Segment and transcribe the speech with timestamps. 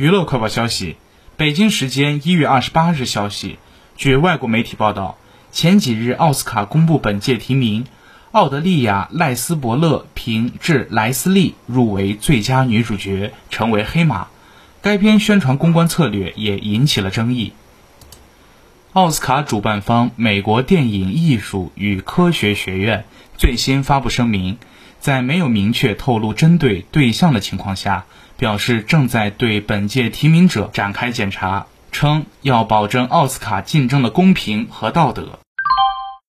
[0.00, 0.96] 娱乐快报消息：
[1.36, 3.58] 北京时间一月二十八日消息，
[3.98, 5.18] 据外国媒体报道，
[5.52, 7.84] 前几日奥斯卡公布本届提名，
[8.32, 14.28] 奥德利亚·赖斯伯勒凭《致莱斯利》入围最佳女主角，成为黑马。
[14.80, 17.52] 该片宣传公关策略也引起了争议。
[18.94, 23.04] 奥斯卡主办方美国电影艺术与科学学院
[23.36, 24.56] 最新发布声明。
[25.00, 28.04] 在没有明确透露针对对象的情况下，
[28.36, 35.38] 表示正在对本届提名者展开检查，称要保证奥斯卡竞争的公平和道德。